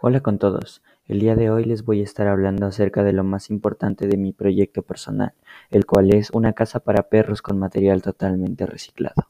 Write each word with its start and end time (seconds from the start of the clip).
Hola 0.00 0.20
con 0.20 0.38
todos, 0.38 0.80
el 1.06 1.18
día 1.18 1.34
de 1.34 1.50
hoy 1.50 1.64
les 1.64 1.84
voy 1.84 2.02
a 2.02 2.04
estar 2.04 2.28
hablando 2.28 2.66
acerca 2.66 3.02
de 3.02 3.12
lo 3.12 3.24
más 3.24 3.50
importante 3.50 4.06
de 4.06 4.16
mi 4.16 4.32
proyecto 4.32 4.82
personal, 4.82 5.32
el 5.70 5.86
cual 5.86 6.14
es 6.14 6.30
una 6.30 6.52
casa 6.52 6.78
para 6.78 7.08
perros 7.08 7.42
con 7.42 7.58
material 7.58 8.00
totalmente 8.00 8.64
reciclado. 8.64 9.28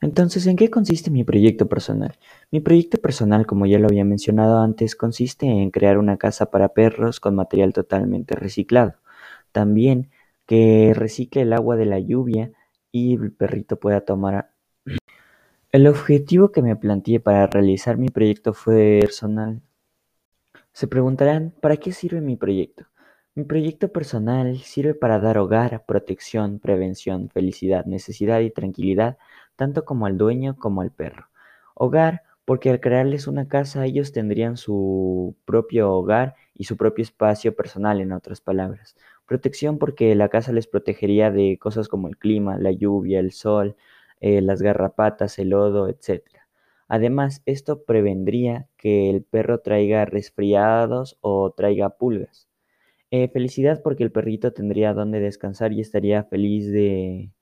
Entonces, 0.00 0.46
¿en 0.46 0.56
qué 0.56 0.70
consiste 0.70 1.10
mi 1.10 1.24
proyecto 1.24 1.68
personal? 1.68 2.16
Mi 2.50 2.60
proyecto 2.60 2.96
personal, 2.96 3.44
como 3.46 3.66
ya 3.66 3.78
lo 3.78 3.88
había 3.88 4.06
mencionado 4.06 4.60
antes, 4.62 4.96
consiste 4.96 5.44
en 5.44 5.70
crear 5.72 5.98
una 5.98 6.16
casa 6.16 6.50
para 6.50 6.70
perros 6.70 7.20
con 7.20 7.34
material 7.34 7.74
totalmente 7.74 8.34
reciclado. 8.34 8.94
También 9.52 10.08
que 10.46 10.94
recicle 10.94 11.42
el 11.42 11.52
agua 11.52 11.76
de 11.76 11.84
la 11.84 11.98
lluvia 11.98 12.52
y 12.90 13.12
el 13.16 13.32
perrito 13.32 13.78
pueda 13.78 14.00
tomar 14.00 14.52
el 15.70 15.86
objetivo 15.86 16.50
que 16.50 16.62
me 16.62 16.76
planteé 16.76 17.20
para 17.20 17.46
realizar 17.46 17.98
mi 17.98 18.08
proyecto 18.08 18.54
fue 18.54 19.00
personal. 19.02 19.60
Se 20.72 20.86
preguntarán, 20.88 21.52
¿para 21.60 21.76
qué 21.76 21.92
sirve 21.92 22.20
mi 22.22 22.36
proyecto? 22.36 22.86
Mi 23.34 23.44
proyecto 23.44 23.92
personal 23.92 24.58
sirve 24.58 24.94
para 24.94 25.20
dar 25.20 25.36
hogar, 25.38 25.84
protección, 25.86 26.58
prevención, 26.58 27.28
felicidad, 27.28 27.84
necesidad 27.84 28.40
y 28.40 28.50
tranquilidad, 28.50 29.18
tanto 29.56 29.84
como 29.84 30.06
al 30.06 30.16
dueño 30.16 30.56
como 30.56 30.80
al 30.80 30.90
perro. 30.90 31.28
Hogar, 31.74 32.22
porque 32.46 32.70
al 32.70 32.80
crearles 32.80 33.26
una 33.26 33.46
casa 33.46 33.84
ellos 33.84 34.12
tendrían 34.12 34.56
su 34.56 35.36
propio 35.44 35.92
hogar 35.92 36.34
y 36.54 36.64
su 36.64 36.78
propio 36.78 37.02
espacio 37.02 37.54
personal, 37.54 38.00
en 38.00 38.12
otras 38.12 38.40
palabras. 38.40 38.96
Protección 39.26 39.78
porque 39.78 40.14
la 40.14 40.30
casa 40.30 40.52
les 40.52 40.66
protegería 40.66 41.30
de 41.30 41.58
cosas 41.58 41.88
como 41.88 42.08
el 42.08 42.16
clima, 42.16 42.56
la 42.56 42.72
lluvia, 42.72 43.20
el 43.20 43.32
sol, 43.32 43.76
eh, 44.20 44.40
las 44.42 44.62
garrapatas, 44.62 45.38
el 45.38 45.50
lodo, 45.50 45.88
etc. 45.88 46.22
Además, 46.88 47.42
esto 47.46 47.84
prevendría 47.84 48.68
que 48.76 49.10
el 49.10 49.22
perro 49.22 49.60
traiga 49.60 50.04
resfriados 50.06 51.18
o 51.20 51.52
traiga 51.52 51.90
pulgas. 51.90 52.48
Eh, 53.10 53.28
felicidad 53.28 53.82
porque 53.82 54.04
el 54.04 54.12
perrito 54.12 54.52
tendría 54.52 54.94
donde 54.94 55.20
descansar 55.20 55.72
y 55.72 55.80
estaría 55.80 56.24
feliz 56.24 56.70
de, 56.70 57.32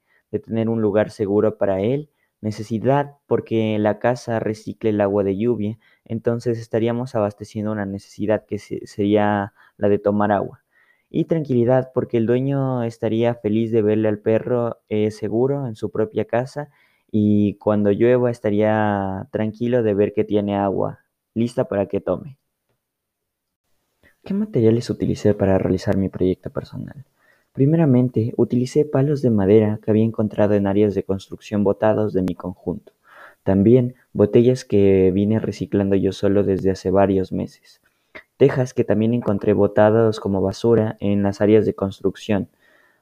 tener 0.45 0.69
un 0.69 0.83
lugar 0.83 1.11
seguro 1.11 1.59
para 1.59 1.81
él. 1.81 2.11
Necesidad 2.41 3.17
porque 3.27 3.79
la 3.79 3.99
casa 3.99 4.39
recicle 4.41 4.91
el 4.91 5.01
agua 5.01 5.25
de 5.25 5.37
lluvia, 5.39 5.79
entonces 6.05 6.59
estaríamos 6.59 7.15
abasteciendo 7.15 7.73
una 7.73 7.87
necesidad 7.87 8.45
que 8.47 8.59
sería 8.59 9.55
la 9.79 9.89
de 9.89 9.99
tomar 9.99 10.33
agua 10.33 10.66
y 11.11 11.25
tranquilidad 11.25 11.91
porque 11.95 12.17
el 12.17 12.27
dueño 12.27 12.83
estaría 12.83 13.35
feliz 13.35 13.71
de 13.71 13.83
verle 13.83 14.09
al 14.09 14.19
perro 14.19 14.79
eh, 14.89 15.11
seguro 15.11 15.67
en 15.67 15.77
su 15.77 15.91
propia 15.91 16.25
casa 16.25 16.69
y 17.11 17.55
cuando 17.55 17.93
llueva 17.93 18.31
estaría 18.31 19.29
tranquilo 19.31 19.83
de 19.83 19.95
ver 19.95 20.13
que 20.13 20.25
tiene 20.25 20.57
agua 20.57 21.01
lista 21.35 21.65
para 21.65 21.87
que 21.87 22.01
tome. 22.01 22.39
¿Qué 24.25 24.35
materiales 24.35 24.91
utilicé 24.91 25.35
para 25.35 25.59
realizar 25.59 25.97
mi 25.97 26.09
proyecto 26.09 26.51
personal? 26.51 27.05
Primeramente, 27.53 28.35
utilicé 28.37 28.85
palos 28.85 29.23
de 29.23 29.31
madera 29.31 29.79
que 29.83 29.91
había 29.91 30.05
encontrado 30.05 30.55
en 30.55 30.67
áreas 30.67 30.95
de 30.95 31.05
construcción 31.05 31.63
botados 31.63 32.13
de 32.13 32.23
mi 32.23 32.35
conjunto. 32.35 32.93
También 33.45 33.95
botellas 34.13 34.65
que 34.65 35.13
vine 35.15 35.39
reciclando 35.39 35.95
yo 35.95 36.13
solo 36.13 36.43
desde 36.43 36.73
hace 36.73 36.91
varios 36.91 37.33
meses 37.33 37.81
tejas 38.37 38.75
que 38.75 38.85
también 38.85 39.15
encontré 39.15 39.53
botados 39.53 40.21
como 40.21 40.41
basura 40.43 40.97
en 41.01 41.23
las 41.23 41.41
áreas 41.41 41.67
de 41.67 41.75
construcción. 41.75 42.49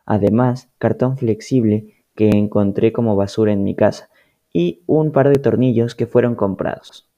Además, 0.07 0.69
cartón 0.79 1.17
flexible 1.17 2.05
que 2.15 2.31
encontré 2.31 2.93
como 2.93 3.17
basura 3.17 3.53
en 3.53 3.65
mi 3.65 3.75
casa 3.75 4.11
y 4.53 4.83
un 4.87 5.13
par 5.13 5.29
de 5.29 5.41
tornillos 5.41 5.95
que 5.95 6.07
fueron 6.07 6.35
comprados. 6.37 7.09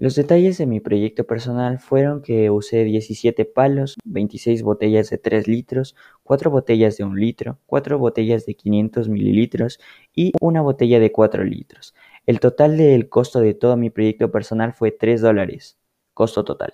Los 0.00 0.14
detalles 0.14 0.56
de 0.56 0.64
mi 0.64 0.80
proyecto 0.80 1.24
personal 1.24 1.78
fueron 1.78 2.22
que 2.22 2.48
usé 2.48 2.84
17 2.84 3.44
palos, 3.44 3.98
26 4.06 4.62
botellas 4.62 5.10
de 5.10 5.18
3 5.18 5.46
litros, 5.46 5.94
4 6.22 6.50
botellas 6.50 6.96
de 6.96 7.04
1 7.04 7.14
litro, 7.16 7.58
4 7.66 7.98
botellas 7.98 8.46
de 8.46 8.54
500 8.54 9.10
mililitros 9.10 9.78
y 10.14 10.32
una 10.40 10.62
botella 10.62 11.00
de 11.00 11.12
4 11.12 11.44
litros. 11.44 11.94
El 12.24 12.40
total 12.40 12.78
del 12.78 13.10
costo 13.10 13.40
de 13.40 13.52
todo 13.52 13.76
mi 13.76 13.90
proyecto 13.90 14.30
personal 14.30 14.72
fue 14.72 14.90
3 14.90 15.20
dólares. 15.20 15.79
Costo 16.14 16.44
total. 16.44 16.72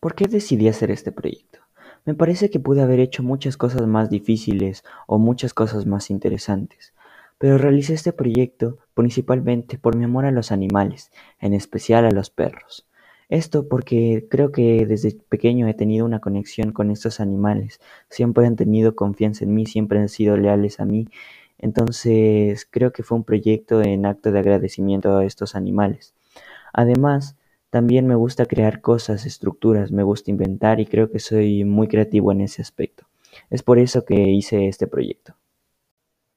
¿Por 0.00 0.14
qué 0.14 0.26
decidí 0.26 0.68
hacer 0.68 0.90
este 0.90 1.12
proyecto? 1.12 1.60
Me 2.04 2.14
parece 2.14 2.50
que 2.50 2.60
pude 2.60 2.82
haber 2.82 3.00
hecho 3.00 3.22
muchas 3.22 3.56
cosas 3.56 3.86
más 3.86 4.10
difíciles 4.10 4.84
o 5.08 5.18
muchas 5.18 5.54
cosas 5.54 5.86
más 5.86 6.10
interesantes, 6.10 6.94
pero 7.38 7.58
realicé 7.58 7.94
este 7.94 8.12
proyecto 8.12 8.78
principalmente 8.94 9.78
por 9.78 9.96
mi 9.96 10.04
amor 10.04 10.24
a 10.24 10.30
los 10.30 10.52
animales, 10.52 11.10
en 11.40 11.52
especial 11.52 12.04
a 12.04 12.12
los 12.12 12.30
perros. 12.30 12.86
Esto 13.28 13.68
porque 13.68 14.28
creo 14.30 14.52
que 14.52 14.86
desde 14.86 15.16
pequeño 15.28 15.66
he 15.66 15.74
tenido 15.74 16.06
una 16.06 16.20
conexión 16.20 16.70
con 16.70 16.92
estos 16.92 17.18
animales, 17.18 17.80
siempre 18.08 18.46
han 18.46 18.54
tenido 18.54 18.94
confianza 18.94 19.44
en 19.44 19.54
mí, 19.54 19.66
siempre 19.66 19.98
han 19.98 20.08
sido 20.08 20.36
leales 20.36 20.78
a 20.78 20.84
mí, 20.84 21.08
entonces 21.58 22.68
creo 22.70 22.92
que 22.92 23.02
fue 23.02 23.18
un 23.18 23.24
proyecto 23.24 23.82
en 23.82 24.06
acto 24.06 24.30
de 24.30 24.38
agradecimiento 24.38 25.16
a 25.16 25.24
estos 25.24 25.56
animales. 25.56 26.14
Además, 26.76 27.38
también 27.70 28.06
me 28.06 28.16
gusta 28.16 28.44
crear 28.44 28.82
cosas, 28.82 29.24
estructuras, 29.24 29.92
me 29.92 30.02
gusta 30.02 30.30
inventar 30.30 30.78
y 30.78 30.84
creo 30.84 31.10
que 31.10 31.20
soy 31.20 31.64
muy 31.64 31.88
creativo 31.88 32.32
en 32.32 32.42
ese 32.42 32.60
aspecto. 32.60 33.06
Es 33.48 33.62
por 33.62 33.78
eso 33.78 34.04
que 34.04 34.14
hice 34.14 34.68
este 34.68 34.86
proyecto. 34.86 35.36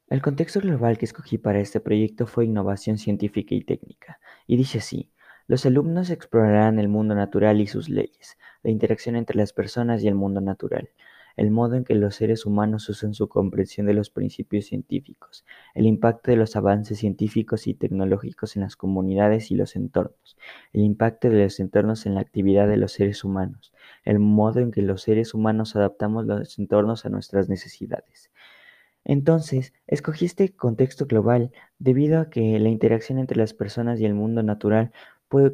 El 0.07 0.21
contexto 0.21 0.61
global 0.61 0.97
que 0.97 1.03
escogí 1.03 1.37
para 1.37 1.59
este 1.59 1.81
proyecto 1.81 2.25
fue 2.25 2.45
innovación 2.45 2.97
científica 2.97 3.53
y 3.53 3.65
técnica, 3.65 4.21
y 4.47 4.55
dice 4.55 4.77
así, 4.77 5.11
los 5.45 5.65
alumnos 5.65 6.09
explorarán 6.09 6.79
el 6.79 6.87
mundo 6.87 7.15
natural 7.15 7.59
y 7.59 7.67
sus 7.67 7.89
leyes, 7.89 8.37
la 8.63 8.71
interacción 8.71 9.17
entre 9.17 9.35
las 9.35 9.51
personas 9.51 10.01
y 10.03 10.07
el 10.07 10.15
mundo 10.15 10.39
natural, 10.39 10.89
el 11.39 11.51
modo 11.51 11.75
en 11.75 11.85
que 11.85 11.95
los 11.95 12.15
seres 12.15 12.45
humanos 12.45 12.89
usan 12.89 13.13
su 13.13 13.29
comprensión 13.29 13.87
de 13.87 13.93
los 13.93 14.09
principios 14.09 14.65
científicos, 14.65 15.45
el 15.73 15.85
impacto 15.85 16.31
de 16.31 16.37
los 16.37 16.57
avances 16.57 16.99
científicos 16.99 17.65
y 17.65 17.73
tecnológicos 17.73 18.57
en 18.57 18.63
las 18.63 18.75
comunidades 18.75 19.49
y 19.49 19.55
los 19.55 19.77
entornos, 19.77 20.37
el 20.73 20.81
impacto 20.81 21.29
de 21.29 21.43
los 21.43 21.61
entornos 21.61 22.05
en 22.05 22.15
la 22.15 22.19
actividad 22.19 22.67
de 22.67 22.75
los 22.75 22.91
seres 22.91 23.23
humanos, 23.23 23.71
el 24.03 24.19
modo 24.19 24.59
en 24.59 24.71
que 24.71 24.81
los 24.81 25.01
seres 25.01 25.33
humanos 25.33 25.77
adaptamos 25.77 26.25
los 26.25 26.59
entornos 26.59 27.05
a 27.05 27.09
nuestras 27.09 27.47
necesidades. 27.47 28.31
Entonces, 29.05 29.73
escogí 29.87 30.25
este 30.25 30.53
contexto 30.53 31.05
global 31.05 31.51
debido 31.77 32.19
a 32.19 32.29
que 32.29 32.59
la 32.59 32.67
interacción 32.67 33.17
entre 33.17 33.37
las 33.37 33.53
personas 33.53 34.01
y 34.01 34.05
el 34.05 34.13
mundo 34.13 34.43
natural 34.43 34.91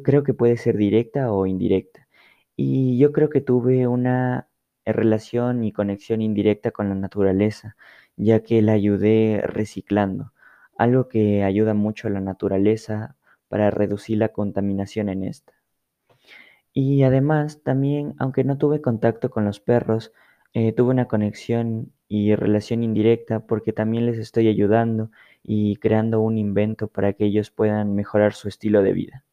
creo 0.02 0.24
que 0.24 0.34
puede 0.34 0.56
ser 0.56 0.76
directa 0.76 1.30
o 1.32 1.46
indirecta. 1.46 2.08
Y 2.56 2.98
yo 2.98 3.12
creo 3.12 3.30
que 3.30 3.40
tuve 3.40 3.86
una 3.86 4.48
relación 4.92 5.64
y 5.64 5.72
conexión 5.72 6.22
indirecta 6.22 6.70
con 6.70 6.88
la 6.88 6.94
naturaleza, 6.94 7.76
ya 8.16 8.40
que 8.42 8.62
la 8.62 8.72
ayudé 8.72 9.42
reciclando, 9.44 10.32
algo 10.78 11.08
que 11.08 11.42
ayuda 11.44 11.74
mucho 11.74 12.08
a 12.08 12.10
la 12.10 12.20
naturaleza 12.20 13.16
para 13.48 13.70
reducir 13.70 14.18
la 14.18 14.28
contaminación 14.28 15.08
en 15.08 15.24
esta. 15.24 15.52
Y 16.72 17.02
además, 17.04 17.62
también, 17.62 18.14
aunque 18.18 18.44
no 18.44 18.58
tuve 18.58 18.82
contacto 18.82 19.30
con 19.30 19.44
los 19.44 19.60
perros, 19.60 20.12
eh, 20.52 20.72
tuve 20.72 20.90
una 20.90 21.08
conexión 21.08 21.92
y 22.08 22.34
relación 22.34 22.82
indirecta 22.82 23.40
porque 23.40 23.72
también 23.72 24.06
les 24.06 24.18
estoy 24.18 24.48
ayudando 24.48 25.10
y 25.42 25.76
creando 25.76 26.20
un 26.20 26.38
invento 26.38 26.88
para 26.88 27.12
que 27.14 27.24
ellos 27.24 27.50
puedan 27.50 27.94
mejorar 27.94 28.34
su 28.34 28.48
estilo 28.48 28.82
de 28.82 28.92
vida. 28.92 29.24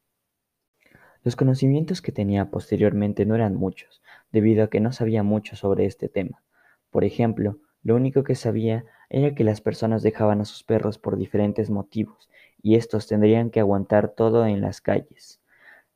Los 1.23 1.35
conocimientos 1.35 2.01
que 2.01 2.11
tenía 2.11 2.49
posteriormente 2.51 3.25
no 3.25 3.35
eran 3.35 3.55
muchos, 3.55 4.01
debido 4.33 4.65
a 4.65 4.69
que 4.69 4.81
no 4.81 4.91
sabía 4.91 5.23
mucho 5.23 5.55
sobre 5.55 5.85
este 5.85 6.09
tema. 6.09 6.43
Por 6.89 7.05
ejemplo, 7.05 7.59
lo 7.83 7.95
único 7.95 8.23
que 8.23 8.35
sabía 8.35 8.83
era 9.09 9.35
que 9.35 9.43
las 9.43 9.61
personas 9.61 10.03
dejaban 10.03 10.41
a 10.41 10.45
sus 10.45 10.63
perros 10.63 10.97
por 10.97 11.17
diferentes 11.17 11.69
motivos, 11.69 12.29
y 12.61 12.75
estos 12.75 13.07
tendrían 13.07 13.49
que 13.49 13.59
aguantar 13.59 14.09
todo 14.09 14.45
en 14.45 14.59
las 14.59 14.81
calles. 14.81 15.39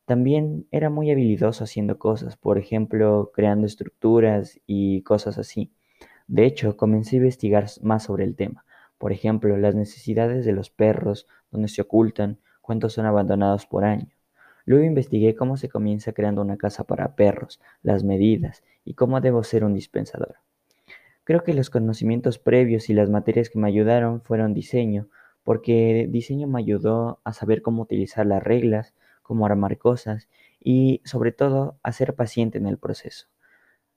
También 0.04 0.66
era 0.70 0.88
muy 0.88 1.10
habilidoso 1.10 1.64
haciendo 1.64 1.98
cosas, 1.98 2.36
por 2.36 2.58
ejemplo, 2.58 3.30
creando 3.34 3.66
estructuras 3.66 4.60
y 4.66 5.02
cosas 5.02 5.36
así. 5.36 5.72
De 6.26 6.46
hecho, 6.46 6.76
comencé 6.76 7.16
a 7.16 7.18
investigar 7.18 7.66
más 7.82 8.04
sobre 8.04 8.24
el 8.24 8.36
tema. 8.36 8.64
Por 8.98 9.12
ejemplo, 9.12 9.56
las 9.56 9.74
necesidades 9.74 10.44
de 10.44 10.52
los 10.52 10.70
perros, 10.70 11.26
dónde 11.50 11.68
se 11.68 11.82
ocultan, 11.82 12.38
cuántos 12.60 12.92
son 12.94 13.06
abandonados 13.06 13.66
por 13.66 13.84
año. 13.84 14.17
Luego 14.68 14.84
investigué 14.84 15.34
cómo 15.34 15.56
se 15.56 15.70
comienza 15.70 16.12
creando 16.12 16.42
una 16.42 16.58
casa 16.58 16.84
para 16.84 17.16
perros, 17.16 17.58
las 17.82 18.04
medidas 18.04 18.62
y 18.84 18.92
cómo 18.92 19.22
debo 19.22 19.42
ser 19.42 19.64
un 19.64 19.72
dispensador. 19.72 20.34
Creo 21.24 21.42
que 21.42 21.54
los 21.54 21.70
conocimientos 21.70 22.38
previos 22.38 22.90
y 22.90 22.92
las 22.92 23.08
materias 23.08 23.48
que 23.48 23.58
me 23.58 23.66
ayudaron 23.66 24.20
fueron 24.20 24.52
diseño, 24.52 25.08
porque 25.42 26.06
diseño 26.10 26.48
me 26.48 26.58
ayudó 26.58 27.18
a 27.24 27.32
saber 27.32 27.62
cómo 27.62 27.80
utilizar 27.80 28.26
las 28.26 28.42
reglas, 28.42 28.92
cómo 29.22 29.46
armar 29.46 29.78
cosas 29.78 30.28
y 30.60 31.00
sobre 31.02 31.32
todo 31.32 31.78
a 31.82 31.90
ser 31.92 32.14
paciente 32.14 32.58
en 32.58 32.66
el 32.66 32.76
proceso. 32.76 33.26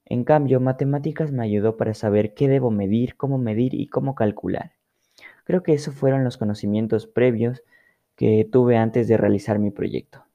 En 0.05 0.23
cambio, 0.23 0.61
matemáticas 0.61 1.33
me 1.33 1.43
ayudó 1.43 1.75
para 1.75 1.93
saber 1.93 2.33
qué 2.33 2.47
debo 2.47 2.71
medir, 2.71 3.17
cómo 3.17 3.37
medir 3.37 3.73
y 3.73 3.87
cómo 3.87 4.15
calcular. 4.15 4.71
Creo 5.43 5.63
que 5.63 5.73
esos 5.73 5.93
fueron 5.93 6.23
los 6.23 6.37
conocimientos 6.37 7.07
previos 7.07 7.61
que 8.15 8.47
tuve 8.49 8.77
antes 8.77 9.09
de 9.09 9.17
realizar 9.17 9.59
mi 9.59 9.69
proyecto. 9.69 10.30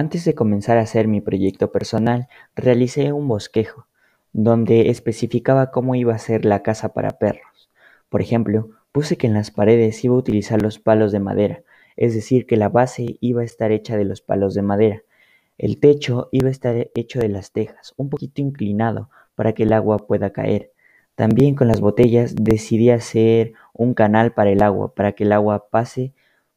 Antes 0.00 0.24
de 0.24 0.34
comenzar 0.34 0.78
a 0.78 0.80
hacer 0.80 1.08
mi 1.08 1.20
proyecto 1.20 1.72
personal, 1.72 2.28
realicé 2.56 3.12
un 3.12 3.28
bosquejo, 3.28 3.86
donde 4.32 4.88
especificaba 4.88 5.70
cómo 5.70 5.94
iba 5.94 6.14
a 6.14 6.18
ser 6.18 6.46
la 6.46 6.62
casa 6.62 6.94
para 6.94 7.18
perros. 7.18 7.68
Por 8.08 8.22
ejemplo, 8.22 8.70
puse 8.92 9.18
que 9.18 9.26
en 9.26 9.34
las 9.34 9.50
paredes 9.50 10.02
iba 10.02 10.14
a 10.14 10.18
utilizar 10.18 10.62
los 10.62 10.78
palos 10.78 11.12
de 11.12 11.20
madera, 11.20 11.64
es 11.98 12.14
decir, 12.14 12.46
que 12.46 12.56
la 12.56 12.70
base 12.70 13.18
iba 13.20 13.42
a 13.42 13.44
estar 13.44 13.72
hecha 13.72 13.98
de 13.98 14.06
los 14.06 14.22
palos 14.22 14.54
de 14.54 14.62
madera. 14.62 15.02
El 15.58 15.78
techo 15.78 16.30
iba 16.32 16.48
a 16.48 16.52
estar 16.52 16.88
hecho 16.94 17.20
de 17.20 17.28
las 17.28 17.52
tejas, 17.52 17.92
un 17.98 18.08
poquito 18.08 18.40
inclinado 18.40 19.10
para 19.34 19.52
que 19.52 19.64
el 19.64 19.72
agua 19.74 20.06
pueda 20.06 20.30
caer. 20.30 20.72
También 21.14 21.54
con 21.54 21.68
las 21.68 21.82
botellas 21.82 22.34
decidí 22.36 22.88
hacer 22.88 23.52
un 23.74 23.92
canal 23.92 24.32
para 24.32 24.48
el 24.48 24.62
agua, 24.62 24.94
para 24.94 25.12
que 25.12 25.24
el 25.24 25.32
agua 25.32 25.68
pase 25.68 26.14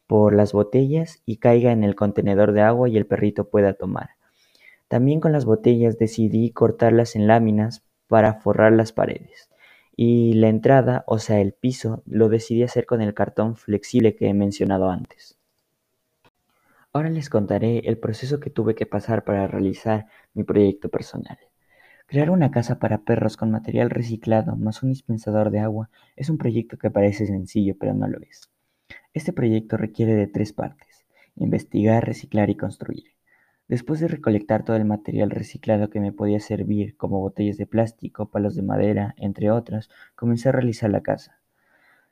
por 0.08 0.34
las 0.34 0.54
botellas 0.54 1.22
y 1.26 1.38
caiga 1.38 1.72
en 1.72 1.84
el 1.84 1.96
contenedor 1.96 2.52
de 2.52 2.62
agua 2.62 2.90
y 2.90 2.98
el 2.98 3.06
perrito 3.06 3.50
pueda 3.50 3.74
tomar. 3.74 4.12
También 4.88 5.20
con 5.20 5.32
las 5.32 5.46
botellas 5.46 5.98
decidí 5.98 6.52
cortarlas 6.52 7.16
en 7.16 7.28
láminas 7.28 7.84
para 8.08 8.36
forrar 8.36 8.74
las 8.74 8.92
paredes. 8.92 9.50
Y 9.96 10.34
la 10.34 10.50
entrada, 10.50 11.04
o 11.08 11.20
sea, 11.20 11.40
el 11.40 11.54
piso, 11.54 12.04
lo 12.06 12.30
decidí 12.30 12.64
hacer 12.64 12.86
con 12.86 13.02
el 13.02 13.14
cartón 13.14 13.56
flexible 13.56 14.16
que 14.16 14.28
he 14.28 14.34
mencionado 14.34 14.90
antes. 14.90 15.38
Ahora 16.92 17.10
les 17.10 17.30
contaré 17.30 17.80
el 17.80 17.98
proceso 17.98 18.40
que 18.40 18.52
tuve 18.52 18.76
que 18.76 18.86
pasar 18.86 19.24
para 19.24 19.48
realizar 19.48 20.06
mi 20.36 20.44
proyecto 20.44 20.90
personal. 20.90 21.40
Crear 22.06 22.30
una 22.30 22.52
casa 22.52 22.78
para 22.78 23.00
perros 23.00 23.36
con 23.36 23.50
material 23.50 23.90
reciclado 23.90 24.56
más 24.56 24.84
un 24.84 24.90
dispensador 24.90 25.50
de 25.50 25.60
agua 25.60 25.90
es 26.16 26.30
un 26.30 26.38
proyecto 26.38 26.78
que 26.78 26.92
parece 26.92 27.26
sencillo, 27.26 27.76
pero 27.80 27.96
no 27.96 28.08
lo 28.08 28.20
es. 28.20 28.53
Este 29.16 29.32
proyecto 29.32 29.78
requiere 29.78 30.16
de 30.16 30.26
tres 30.26 30.54
partes, 30.54 31.06
investigar, 31.36 32.04
reciclar 32.04 32.50
y 32.50 32.56
construir. 32.56 33.12
Después 33.68 34.00
de 34.00 34.08
recolectar 34.08 34.66
todo 34.66 34.76
el 34.76 34.86
material 34.86 35.30
reciclado 35.30 35.92
que 35.92 36.00
me 36.00 36.12
podía 36.12 36.40
servir, 36.40 36.98
como 36.98 37.20
botellas 37.20 37.58
de 37.58 37.68
plástico, 37.68 38.32
palos 38.32 38.56
de 38.56 38.64
madera, 38.64 39.14
entre 39.18 39.52
otros, 39.52 39.92
comencé 40.16 40.50
a 40.50 40.54
realizar 40.54 40.90
la 40.90 41.02
casa. 41.02 41.40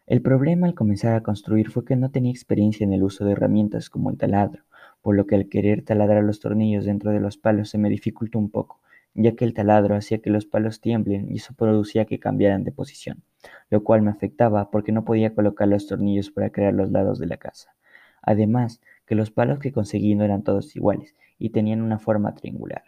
El 0.06 0.22
problema 0.22 0.68
al 0.68 0.76
comenzar 0.76 1.16
a 1.16 1.24
construir 1.24 1.72
fue 1.72 1.86
que 1.86 1.96
no 1.96 2.12
tenía 2.12 2.32
experiencia 2.32 2.84
en 2.84 2.94
el 2.94 3.02
uso 3.02 3.26
de 3.26 3.32
herramientas 3.32 3.90
como 3.90 4.12
el 4.12 4.20
taladro, 4.20 4.62
por 5.02 5.16
lo 5.16 5.26
que 5.26 5.34
al 5.34 5.50
querer 5.50 5.84
taladrar 5.84 6.24
los 6.24 6.40
tornillos 6.40 6.86
dentro 6.86 7.10
de 7.10 7.20
los 7.20 7.36
palos 7.36 7.72
se 7.72 7.80
me 7.80 7.90
dificultó 7.90 8.38
un 8.38 8.52
poco, 8.52 8.80
ya 9.16 9.36
que 9.36 9.46
el 9.46 9.56
taladro 9.56 9.96
hacía 9.96 10.20
que 10.20 10.30
los 10.30 10.46
palos 10.46 10.82
tiemblen 10.82 11.32
y 11.32 11.38
eso 11.38 11.56
producía 11.56 12.06
que 12.06 12.20
cambiaran 12.20 12.64
de 12.64 12.72
posición 12.72 13.24
lo 13.70 13.84
cual 13.84 14.02
me 14.02 14.12
afectaba 14.12 14.70
porque 14.70 14.92
no 14.92 15.06
podía 15.06 15.34
colocar 15.34 15.68
los 15.68 15.88
tornillos 15.88 16.30
para 16.30 16.52
crear 16.52 16.74
los 16.74 16.92
lados 16.92 17.20
de 17.20 17.28
la 17.28 17.38
casa. 17.38 17.74
Además, 18.22 18.82
que 19.06 19.16
los 19.16 19.32
palos 19.32 19.60
que 19.60 19.72
conseguí 19.72 20.16
no 20.16 20.24
eran 20.24 20.44
todos 20.44 20.76
iguales 20.76 21.16
y 21.40 21.50
tenían 21.50 21.82
una 21.82 22.00
forma 22.00 22.36
triangular. 22.36 22.84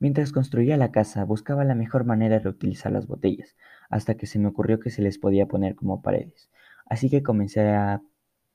Mientras 0.00 0.32
construía 0.32 0.76
la 0.76 0.90
casa, 0.90 1.24
buscaba 1.24 1.64
la 1.64 1.74
mejor 1.74 2.04
manera 2.04 2.40
de 2.40 2.48
utilizar 2.48 2.92
las 2.92 3.06
botellas, 3.06 3.56
hasta 3.88 4.16
que 4.16 4.26
se 4.26 4.38
me 4.38 4.48
ocurrió 4.48 4.80
que 4.80 4.90
se 4.90 5.00
les 5.00 5.18
podía 5.18 5.46
poner 5.46 5.76
como 5.76 6.02
paredes. 6.02 6.50
Así 6.86 7.08
que 7.08 7.22
comencé 7.22 7.68
a 7.68 8.02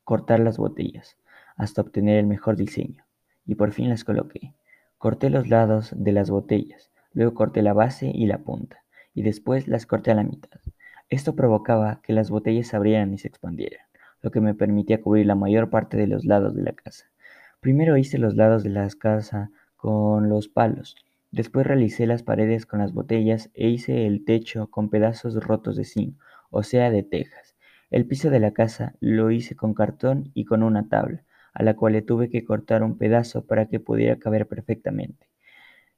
cortar 0.04 0.42
las 0.42 0.58
botellas, 0.58 1.18
hasta 1.56 1.82
obtener 1.82 2.18
el 2.18 2.28
mejor 2.28 2.56
diseño, 2.56 3.06
y 3.46 3.56
por 3.56 3.72
fin 3.72 3.90
las 3.90 4.04
coloqué. 4.04 4.54
Corté 4.98 5.30
los 5.30 5.48
lados 5.48 5.94
de 5.96 6.12
las 6.12 6.30
botellas, 6.30 6.92
luego 7.14 7.34
corté 7.34 7.62
la 7.62 7.74
base 7.74 8.12
y 8.14 8.28
la 8.28 8.40
punta 8.40 8.84
y 9.20 9.22
después 9.22 9.68
las 9.68 9.86
corté 9.86 10.12
a 10.12 10.16
la 10.16 10.24
mitad. 10.24 10.62
Esto 11.10 11.36
provocaba 11.36 12.00
que 12.04 12.14
las 12.14 12.30
botellas 12.30 12.68
se 12.68 12.78
abrieran 12.78 13.14
y 13.14 13.18
se 13.18 13.28
expandieran, 13.28 13.86
lo 14.22 14.32
que 14.32 14.40
me 14.40 14.54
permitía 14.54 15.02
cubrir 15.02 15.26
la 15.26 15.36
mayor 15.36 15.70
parte 15.70 15.98
de 15.98 16.08
los 16.08 16.24
lados 16.24 16.56
de 16.56 16.64
la 16.64 16.72
casa. 16.72 17.12
Primero 17.60 17.98
hice 17.98 18.18
los 18.18 18.38
lados 18.38 18.64
de 18.64 18.70
la 18.70 18.88
casa 18.98 19.52
con 19.76 20.30
los 20.30 20.48
palos, 20.48 20.96
después 21.32 21.68
realicé 21.68 22.08
las 22.08 22.24
paredes 22.24 22.66
con 22.66 22.80
las 22.80 22.94
botellas 22.94 23.50
e 23.56 23.68
hice 23.68 24.08
el 24.08 24.24
techo 24.24 24.68
con 24.72 24.90
pedazos 24.90 25.36
rotos 25.44 25.76
de 25.76 25.84
zinc, 25.84 26.18
o 26.50 26.64
sea, 26.64 26.90
de 26.90 27.04
tejas. 27.04 27.58
El 27.90 28.06
piso 28.06 28.30
de 28.30 28.40
la 28.40 28.54
casa 28.54 28.96
lo 29.02 29.32
hice 29.32 29.54
con 29.54 29.74
cartón 29.74 30.32
y 30.34 30.46
con 30.46 30.64
una 30.64 30.88
tabla, 30.88 31.26
a 31.54 31.62
la 31.62 31.76
cual 31.76 31.92
le 31.92 32.02
tuve 32.04 32.30
que 32.30 32.46
cortar 32.46 32.84
un 32.84 32.98
pedazo 32.98 33.46
para 33.46 33.66
que 33.66 33.82
pudiera 33.82 34.18
caber 34.18 34.48
perfectamente. 34.48 35.28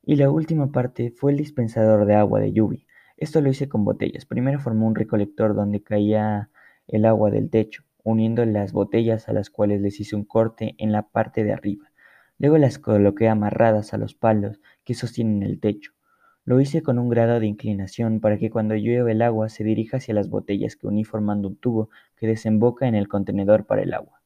Y 0.01 0.15
la 0.15 0.31
última 0.31 0.71
parte 0.71 1.12
fue 1.12 1.33
el 1.33 1.38
dispensador 1.38 2.07
de 2.07 2.15
agua 2.15 2.39
de 2.39 2.51
lluvia, 2.51 2.83
esto 3.17 3.41
lo 3.41 3.49
hice 3.49 3.69
con 3.69 3.85
botellas. 3.85 4.25
Primero 4.25 4.59
formé 4.59 4.85
un 4.85 4.95
recolector 4.95 5.55
donde 5.55 5.83
caía 5.83 6.49
el 6.87 7.05
agua 7.05 7.31
del 7.31 7.49
techo, 7.49 7.83
uniendo 8.03 8.45
las 8.45 8.73
botellas 8.73 9.29
a 9.29 9.33
las 9.33 9.49
cuales 9.49 9.81
les 9.81 9.99
hice 9.99 10.15
un 10.15 10.25
corte 10.25 10.75
en 10.77 10.91
la 10.91 11.03
parte 11.03 11.43
de 11.43 11.53
arriba. 11.53 11.91
Luego 12.37 12.57
las 12.57 12.79
coloqué 12.79 13.29
amarradas 13.29 13.93
a 13.93 13.97
los 13.97 14.15
palos 14.15 14.59
que 14.83 14.95
sostienen 14.95 15.43
el 15.43 15.59
techo. 15.59 15.91
Lo 16.43 16.59
hice 16.59 16.81
con 16.81 16.97
un 16.97 17.07
grado 17.07 17.39
de 17.39 17.45
inclinación 17.45 18.19
para 18.19 18.39
que 18.39 18.49
cuando 18.49 18.73
llueva 18.75 19.11
el 19.11 19.21
agua 19.21 19.49
se 19.49 19.63
dirija 19.63 19.97
hacia 19.97 20.15
las 20.15 20.29
botellas 20.29 20.75
que 20.75 20.87
uní 20.87 21.03
formando 21.03 21.49
un 21.49 21.55
tubo 21.55 21.89
que 22.15 22.25
desemboca 22.25 22.87
en 22.87 22.95
el 22.95 23.07
contenedor 23.07 23.67
para 23.67 23.83
el 23.83 23.93
agua. 23.93 24.21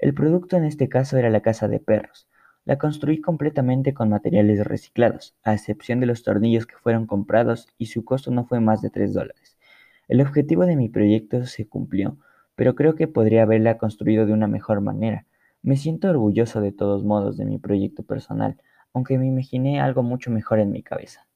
El 0.00 0.14
producto 0.14 0.56
en 0.56 0.64
este 0.64 0.88
caso 0.88 1.18
era 1.18 1.30
la 1.30 1.40
casa 1.40 1.68
de 1.68 1.78
perros, 1.78 2.28
la 2.70 2.78
construí 2.78 3.20
completamente 3.20 3.94
con 3.94 4.10
materiales 4.10 4.64
reciclados, 4.64 5.34
a 5.42 5.54
excepción 5.54 5.98
de 5.98 6.06
los 6.06 6.22
tornillos 6.22 6.66
que 6.66 6.76
fueron 6.76 7.04
comprados 7.04 7.66
y 7.78 7.86
su 7.86 8.04
costo 8.04 8.30
no 8.30 8.44
fue 8.44 8.60
más 8.60 8.80
de 8.80 8.90
3 8.90 9.12
dólares. 9.12 9.58
El 10.06 10.20
objetivo 10.20 10.64
de 10.66 10.76
mi 10.76 10.88
proyecto 10.88 11.46
se 11.46 11.66
cumplió, 11.66 12.16
pero 12.54 12.76
creo 12.76 12.94
que 12.94 13.08
podría 13.08 13.42
haberla 13.42 13.76
construido 13.76 14.24
de 14.24 14.34
una 14.34 14.46
mejor 14.46 14.82
manera. 14.82 15.26
Me 15.62 15.76
siento 15.76 16.10
orgulloso 16.10 16.60
de 16.60 16.70
todos 16.70 17.02
modos 17.02 17.36
de 17.36 17.44
mi 17.44 17.58
proyecto 17.58 18.04
personal, 18.04 18.56
aunque 18.94 19.18
me 19.18 19.26
imaginé 19.26 19.80
algo 19.80 20.04
mucho 20.04 20.30
mejor 20.30 20.60
en 20.60 20.70
mi 20.70 20.84
cabeza. 20.84 21.26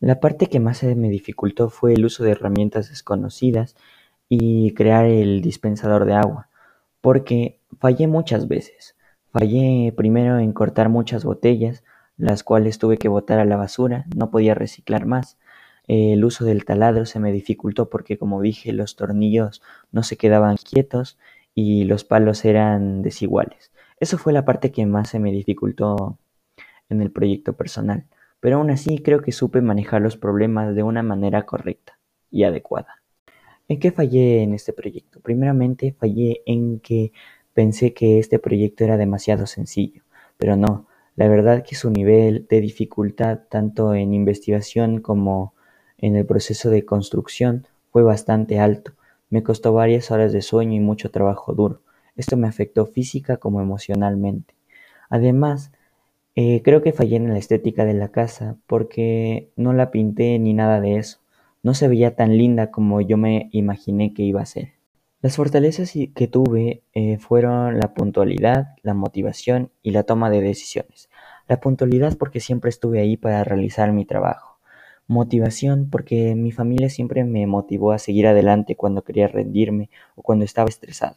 La 0.00 0.20
parte 0.20 0.46
que 0.46 0.58
más 0.58 0.82
me 0.82 1.10
dificultó 1.10 1.68
fue 1.68 1.92
el 1.92 2.06
uso 2.06 2.24
de 2.24 2.30
herramientas 2.30 2.88
desconocidas 2.88 3.76
y 4.30 4.72
crear 4.72 5.04
el 5.04 5.42
dispensador 5.42 6.06
de 6.06 6.14
agua, 6.14 6.48
porque 7.02 7.60
fallé 7.78 8.06
muchas 8.06 8.48
veces. 8.48 8.94
Fallé 9.32 9.92
primero 9.96 10.38
en 10.38 10.52
cortar 10.52 10.88
muchas 10.88 11.24
botellas, 11.24 11.84
las 12.16 12.42
cuales 12.42 12.78
tuve 12.78 12.98
que 12.98 13.08
botar 13.08 13.38
a 13.38 13.44
la 13.44 13.56
basura, 13.56 14.06
no 14.16 14.30
podía 14.30 14.54
reciclar 14.54 15.06
más. 15.06 15.38
El 15.86 16.24
uso 16.24 16.44
del 16.44 16.64
taladro 16.64 17.06
se 17.06 17.20
me 17.20 17.32
dificultó 17.32 17.88
porque, 17.88 18.18
como 18.18 18.40
dije, 18.42 18.72
los 18.72 18.96
tornillos 18.96 19.62
no 19.92 20.02
se 20.02 20.16
quedaban 20.16 20.56
quietos 20.56 21.18
y 21.54 21.84
los 21.84 22.04
palos 22.04 22.44
eran 22.44 23.02
desiguales. 23.02 23.72
Eso 24.00 24.18
fue 24.18 24.32
la 24.32 24.44
parte 24.44 24.70
que 24.70 24.86
más 24.86 25.08
se 25.10 25.18
me 25.18 25.32
dificultó 25.32 26.18
en 26.88 27.02
el 27.02 27.10
proyecto 27.10 27.54
personal, 27.54 28.06
pero 28.40 28.56
aún 28.56 28.70
así 28.70 28.98
creo 28.98 29.20
que 29.22 29.32
supe 29.32 29.60
manejar 29.60 30.00
los 30.00 30.16
problemas 30.16 30.74
de 30.74 30.82
una 30.82 31.02
manera 31.02 31.44
correcta 31.46 31.98
y 32.30 32.44
adecuada. 32.44 33.02
¿En 33.68 33.80
qué 33.80 33.92
fallé 33.92 34.42
en 34.42 34.54
este 34.54 34.72
proyecto? 34.72 35.20
Primeramente 35.20 35.92
fallé 35.92 36.42
en 36.46 36.80
que 36.80 37.12
Pensé 37.58 37.92
que 37.92 38.20
este 38.20 38.38
proyecto 38.38 38.84
era 38.84 38.96
demasiado 38.96 39.48
sencillo, 39.48 40.02
pero 40.36 40.54
no, 40.54 40.86
la 41.16 41.26
verdad 41.26 41.64
que 41.64 41.74
su 41.74 41.90
nivel 41.90 42.46
de 42.48 42.60
dificultad 42.60 43.40
tanto 43.50 43.94
en 43.94 44.14
investigación 44.14 45.00
como 45.00 45.54
en 45.96 46.14
el 46.14 46.24
proceso 46.24 46.70
de 46.70 46.84
construcción 46.84 47.66
fue 47.90 48.04
bastante 48.04 48.60
alto. 48.60 48.92
Me 49.28 49.42
costó 49.42 49.72
varias 49.72 50.12
horas 50.12 50.32
de 50.32 50.40
sueño 50.40 50.74
y 50.74 50.78
mucho 50.78 51.10
trabajo 51.10 51.52
duro. 51.52 51.80
Esto 52.14 52.36
me 52.36 52.46
afectó 52.46 52.86
física 52.86 53.38
como 53.38 53.60
emocionalmente. 53.60 54.54
Además, 55.10 55.72
eh, 56.36 56.62
creo 56.62 56.80
que 56.80 56.92
fallé 56.92 57.16
en 57.16 57.28
la 57.28 57.38
estética 57.38 57.84
de 57.84 57.94
la 57.94 58.12
casa 58.12 58.56
porque 58.68 59.50
no 59.56 59.72
la 59.72 59.90
pinté 59.90 60.38
ni 60.38 60.54
nada 60.54 60.80
de 60.80 60.98
eso. 60.98 61.18
No 61.64 61.74
se 61.74 61.88
veía 61.88 62.14
tan 62.14 62.38
linda 62.38 62.70
como 62.70 63.00
yo 63.00 63.16
me 63.16 63.48
imaginé 63.50 64.14
que 64.14 64.22
iba 64.22 64.42
a 64.42 64.46
ser. 64.46 64.77
Las 65.20 65.34
fortalezas 65.34 65.92
que 66.14 66.28
tuve 66.28 66.84
eh, 66.94 67.18
fueron 67.18 67.80
la 67.80 67.92
puntualidad, 67.92 68.76
la 68.82 68.94
motivación 68.94 69.72
y 69.82 69.90
la 69.90 70.04
toma 70.04 70.30
de 70.30 70.40
decisiones. 70.40 71.10
La 71.48 71.58
puntualidad 71.58 72.16
porque 72.16 72.38
siempre 72.38 72.70
estuve 72.70 73.00
ahí 73.00 73.16
para 73.16 73.42
realizar 73.42 73.90
mi 73.90 74.04
trabajo. 74.04 74.60
Motivación 75.08 75.90
porque 75.90 76.36
mi 76.36 76.52
familia 76.52 76.88
siempre 76.88 77.24
me 77.24 77.48
motivó 77.48 77.90
a 77.90 77.98
seguir 77.98 78.28
adelante 78.28 78.76
cuando 78.76 79.02
quería 79.02 79.26
rendirme 79.26 79.90
o 80.14 80.22
cuando 80.22 80.44
estaba 80.44 80.68
estresado. 80.68 81.16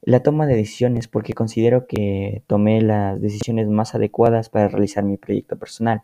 La 0.00 0.20
toma 0.22 0.46
de 0.46 0.56
decisiones 0.56 1.06
porque 1.06 1.34
considero 1.34 1.86
que 1.86 2.42
tomé 2.46 2.80
las 2.80 3.20
decisiones 3.20 3.68
más 3.68 3.94
adecuadas 3.94 4.48
para 4.48 4.68
realizar 4.68 5.04
mi 5.04 5.18
proyecto 5.18 5.58
personal. 5.58 6.02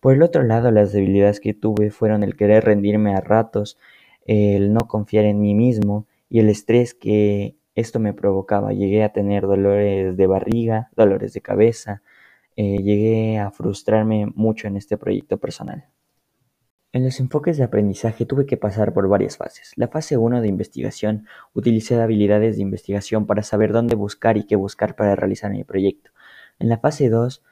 Por 0.00 0.12
el 0.12 0.22
otro 0.22 0.42
lado, 0.42 0.70
las 0.70 0.92
debilidades 0.92 1.40
que 1.40 1.54
tuve 1.54 1.90
fueron 1.90 2.22
el 2.22 2.36
querer 2.36 2.64
rendirme 2.64 3.14
a 3.14 3.20
ratos, 3.22 3.78
el 4.26 4.74
no 4.74 4.80
confiar 4.80 5.24
en 5.24 5.40
mí 5.40 5.54
mismo, 5.54 6.06
y 6.30 6.38
el 6.38 6.48
estrés 6.48 6.94
que 6.94 7.56
esto 7.74 7.98
me 7.98 8.14
provocaba. 8.14 8.72
Llegué 8.72 9.04
a 9.04 9.12
tener 9.12 9.42
dolores 9.42 10.16
de 10.16 10.26
barriga, 10.26 10.90
dolores 10.96 11.34
de 11.34 11.42
cabeza, 11.42 12.02
eh, 12.56 12.78
llegué 12.78 13.38
a 13.38 13.50
frustrarme 13.50 14.26
mucho 14.34 14.68
en 14.68 14.76
este 14.76 14.96
proyecto 14.96 15.38
personal. 15.38 15.88
En 16.92 17.04
los 17.04 17.20
enfoques 17.20 17.56
de 17.56 17.64
aprendizaje 17.64 18.26
tuve 18.26 18.46
que 18.46 18.56
pasar 18.56 18.92
por 18.92 19.08
varias 19.08 19.36
fases. 19.36 19.72
La 19.76 19.86
fase 19.88 20.16
1 20.16 20.40
de 20.40 20.48
investigación, 20.48 21.26
utilicé 21.54 22.00
habilidades 22.00 22.56
de 22.56 22.62
investigación 22.62 23.26
para 23.26 23.44
saber 23.44 23.72
dónde 23.72 23.94
buscar 23.94 24.36
y 24.36 24.44
qué 24.44 24.56
buscar 24.56 24.96
para 24.96 25.14
realizar 25.14 25.52
mi 25.52 25.62
proyecto. 25.62 26.10
En 26.58 26.68
la 26.68 26.78
fase 26.78 27.08
2 27.08 27.44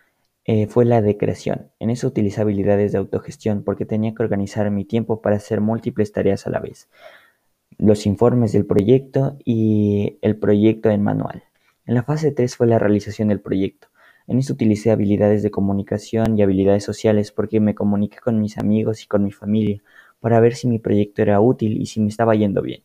eh, 0.44 0.66
fue 0.66 0.84
la 0.84 1.02
de 1.02 1.16
creación. 1.16 1.70
En 1.78 1.90
eso 1.90 2.08
utilicé 2.08 2.40
habilidades 2.40 2.90
de 2.92 2.98
autogestión 2.98 3.62
porque 3.62 3.84
tenía 3.84 4.12
que 4.12 4.22
organizar 4.22 4.68
mi 4.72 4.84
tiempo 4.84 5.20
para 5.22 5.36
hacer 5.36 5.60
múltiples 5.60 6.10
tareas 6.10 6.46
a 6.46 6.50
la 6.50 6.58
vez. 6.58 6.88
Los 7.78 8.06
informes 8.06 8.52
del 8.52 8.66
proyecto 8.66 9.36
y 9.44 10.18
el 10.20 10.36
proyecto 10.36 10.90
en 10.90 11.00
manual. 11.00 11.44
En 11.86 11.94
la 11.94 12.02
fase 12.02 12.32
3 12.32 12.56
fue 12.56 12.66
la 12.66 12.80
realización 12.80 13.28
del 13.28 13.40
proyecto. 13.40 13.86
En 14.26 14.38
esto 14.38 14.52
utilicé 14.52 14.90
habilidades 14.90 15.44
de 15.44 15.52
comunicación 15.52 16.36
y 16.36 16.42
habilidades 16.42 16.82
sociales 16.82 17.30
porque 17.30 17.60
me 17.60 17.76
comuniqué 17.76 18.18
con 18.18 18.40
mis 18.40 18.58
amigos 18.58 19.04
y 19.04 19.06
con 19.06 19.22
mi 19.22 19.30
familia 19.30 19.80
para 20.18 20.40
ver 20.40 20.54
si 20.56 20.66
mi 20.66 20.80
proyecto 20.80 21.22
era 21.22 21.40
útil 21.40 21.80
y 21.80 21.86
si 21.86 22.00
me 22.00 22.08
estaba 22.08 22.34
yendo 22.34 22.62
bien. 22.62 22.82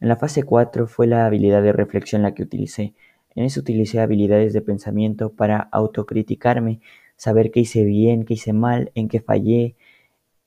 En 0.00 0.08
la 0.08 0.16
fase 0.16 0.44
4 0.44 0.86
fue 0.86 1.08
la 1.08 1.26
habilidad 1.26 1.62
de 1.64 1.72
reflexión 1.72 2.22
la 2.22 2.32
que 2.32 2.44
utilicé. 2.44 2.94
En 3.34 3.44
eso 3.44 3.60
utilicé 3.60 3.98
habilidades 3.98 4.52
de 4.52 4.60
pensamiento 4.60 5.32
para 5.32 5.58
autocriticarme, 5.58 6.80
saber 7.16 7.50
qué 7.50 7.60
hice 7.60 7.82
bien, 7.82 8.24
qué 8.24 8.34
hice 8.34 8.52
mal, 8.52 8.92
en 8.94 9.08
qué 9.08 9.20
fallé, 9.20 9.74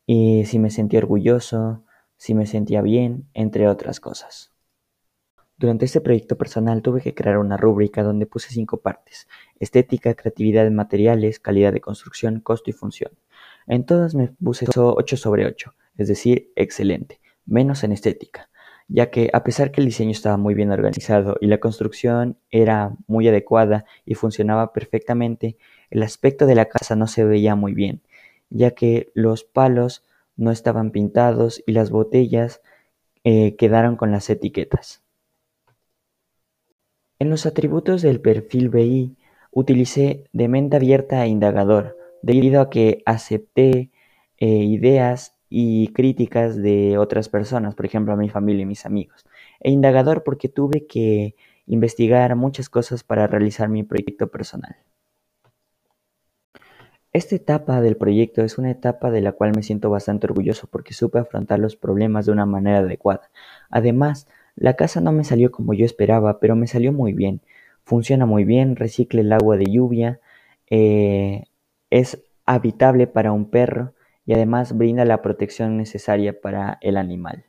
y 0.08 0.46
si 0.46 0.58
me 0.58 0.70
sentí 0.70 0.96
orgulloso, 0.96 1.84
si 2.18 2.34
me 2.34 2.46
sentía 2.46 2.82
bien, 2.82 3.28
entre 3.34 3.68
otras 3.68 4.00
cosas. 4.00 4.54
Durante 5.58 5.86
este 5.86 6.02
proyecto 6.02 6.38
personal 6.38 6.82
tuve 6.82 7.02
que 7.02 7.14
crear 7.14 7.38
una 7.38 7.58
rúbrica 7.58 8.04
donde 8.04 8.26
puse 8.26 8.50
cinco 8.50 8.82
partes: 8.82 9.28
estética, 9.60 10.14
creatividad 10.14 10.66
en 10.68 10.76
materiales, 10.76 11.40
calidad 11.40 11.72
de 11.72 11.82
construcción, 11.82 12.40
costo 12.40 12.70
y 12.70 12.74
función. 12.74 13.12
En 13.68 13.86
todas 13.86 14.16
me 14.16 14.30
puse 14.44 14.66
8 14.76 15.18
sobre 15.18 15.46
8, 15.46 15.74
es 15.98 16.08
decir, 16.08 16.52
excelente, 16.56 17.22
menos 17.46 17.84
en 17.84 17.94
estética, 17.94 18.50
ya 18.88 19.10
que 19.10 19.30
a 19.32 19.44
pesar 19.44 19.72
que 19.72 19.80
el 19.80 19.86
diseño 19.86 20.12
estaba 20.12 20.38
muy 20.38 20.54
bien 20.54 20.72
organizado 20.72 21.38
y 21.40 21.48
la 21.48 21.60
construcción 21.60 22.38
era 22.50 22.96
muy 23.08 23.28
adecuada 23.28 23.86
y 24.06 24.16
funcionaba 24.16 24.74
perfectamente, 24.74 25.58
el 25.90 26.04
aspecto 26.04 26.46
de 26.46 26.56
la 26.56 26.66
casa 26.66 26.96
no 26.96 27.08
se 27.08 27.24
veía 27.24 27.56
muy 27.56 27.74
bien, 27.74 28.02
ya 28.50 28.72
que 28.72 29.12
los 29.14 29.44
palos 29.44 30.04
no 30.36 30.52
estaban 30.52 30.92
pintados 30.92 31.64
y 31.66 31.74
las 31.74 31.92
botellas 31.92 32.62
eh, 33.24 33.56
quedaron 33.56 33.96
con 33.96 34.12
las 34.12 34.30
etiquetas. 34.30 35.04
En 37.20 37.30
los 37.30 37.46
atributos 37.46 38.02
del 38.02 38.20
perfil 38.20 38.70
BI 38.70 39.16
utilicé 39.52 40.26
de 40.34 40.48
mente 40.48 40.76
abierta 40.76 41.24
e 41.24 41.30
indagador, 41.30 41.98
debido 42.22 42.62
a 42.62 42.70
que 42.70 43.02
acepté 43.06 43.92
eh, 44.38 44.48
ideas 44.48 45.36
y 45.50 45.90
críticas 45.90 46.56
de 46.62 46.98
otras 46.98 47.30
personas, 47.30 47.76
por 47.76 47.86
ejemplo 47.86 48.14
a 48.14 48.18
mi 48.18 48.30
familia 48.30 48.64
y 48.64 48.66
mis 48.66 48.86
amigos. 48.86 49.26
E 49.60 49.72
indagador 49.72 50.24
porque 50.24 50.50
tuve 50.50 50.88
que 50.88 51.36
investigar 51.68 52.36
muchas 52.36 52.70
cosas 52.70 53.04
para 53.04 53.28
realizar 53.28 53.70
mi 53.70 53.84
proyecto 53.84 54.28
personal. 54.30 54.76
Esta 57.14 57.36
etapa 57.36 57.80
del 57.80 57.96
proyecto 57.96 58.42
es 58.42 58.58
una 58.58 58.72
etapa 58.72 59.12
de 59.12 59.22
la 59.22 59.34
cual 59.34 59.54
me 59.56 59.62
siento 59.62 59.92
bastante 59.92 60.26
orgulloso 60.26 60.68
porque 60.68 60.96
supe 60.96 61.20
afrontar 61.20 61.60
los 61.60 61.76
problemas 61.76 62.26
de 62.26 62.32
una 62.32 62.48
manera 62.48 62.80
adecuada. 62.80 63.30
Además, 63.70 64.28
la 64.56 64.76
casa 64.76 65.00
no 65.00 65.12
me 65.12 65.24
salió 65.24 65.52
como 65.52 65.76
yo 65.76 65.86
esperaba, 65.86 66.40
pero 66.40 66.56
me 66.56 66.66
salió 66.66 66.92
muy 66.92 67.14
bien. 67.14 67.42
Funciona 67.84 68.26
muy 68.26 68.46
bien, 68.46 68.76
recicla 68.76 69.22
el 69.22 69.32
agua 69.32 69.58
de 69.58 69.66
lluvia, 69.66 70.20
eh, 70.72 71.44
es 71.92 72.24
habitable 72.48 73.06
para 73.06 73.32
un 73.32 73.50
perro 73.52 73.94
y 74.26 74.34
además 74.34 74.76
brinda 74.76 75.06
la 75.06 75.22
protección 75.22 75.78
necesaria 75.78 76.42
para 76.42 76.80
el 76.82 76.98
animal. 76.98 77.46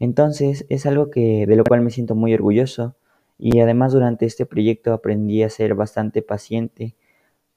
Entonces 0.00 0.66
es 0.68 0.86
algo 0.86 1.10
que 1.10 1.46
de 1.46 1.54
lo 1.54 1.62
cual 1.62 1.82
me 1.82 1.90
siento 1.90 2.16
muy 2.16 2.34
orgulloso 2.34 2.96
y 3.38 3.60
además 3.60 3.92
durante 3.92 4.26
este 4.26 4.44
proyecto 4.44 4.92
aprendí 4.92 5.44
a 5.44 5.50
ser 5.50 5.76
bastante 5.76 6.22
paciente, 6.22 6.96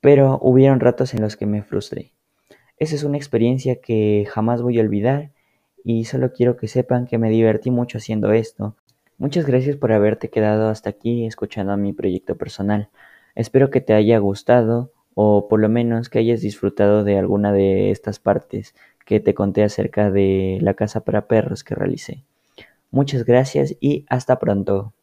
pero 0.01 0.39
hubieron 0.41 0.79
ratos 0.79 1.13
en 1.13 1.21
los 1.21 1.37
que 1.37 1.45
me 1.45 1.61
frustré. 1.61 2.11
Esa 2.77 2.95
es 2.95 3.03
una 3.03 3.17
experiencia 3.17 3.79
que 3.79 4.27
jamás 4.29 4.61
voy 4.61 4.79
a 4.79 4.81
olvidar 4.81 5.29
y 5.83 6.05
solo 6.05 6.33
quiero 6.33 6.57
que 6.57 6.67
sepan 6.67 7.05
que 7.05 7.17
me 7.17 7.29
divertí 7.29 7.71
mucho 7.71 7.99
haciendo 7.99 8.31
esto. 8.31 8.75
Muchas 9.17 9.45
gracias 9.45 9.75
por 9.75 9.91
haberte 9.91 10.29
quedado 10.29 10.67
hasta 10.67 10.89
aquí 10.89 11.25
escuchando 11.25 11.77
mi 11.77 11.93
proyecto 11.93 12.35
personal. 12.35 12.89
Espero 13.35 13.69
que 13.69 13.81
te 13.81 13.93
haya 13.93 14.17
gustado 14.17 14.91
o 15.13 15.47
por 15.47 15.59
lo 15.59 15.69
menos 15.69 16.09
que 16.09 16.19
hayas 16.19 16.41
disfrutado 16.41 17.03
de 17.03 17.17
alguna 17.17 17.53
de 17.53 17.91
estas 17.91 18.19
partes 18.19 18.73
que 19.05 19.19
te 19.19 19.33
conté 19.33 19.63
acerca 19.63 20.09
de 20.09 20.57
la 20.61 20.73
casa 20.73 21.01
para 21.01 21.27
perros 21.27 21.63
que 21.63 21.75
realicé. 21.75 22.23
Muchas 22.89 23.25
gracias 23.25 23.75
y 23.79 24.05
hasta 24.09 24.39
pronto. 24.39 24.93